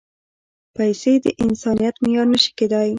پېسې 0.75 1.13
د 1.23 1.25
انسانیت 1.45 1.95
معیار 2.03 2.27
نه 2.33 2.39
شي 2.43 2.51
کېدای. 2.59 2.89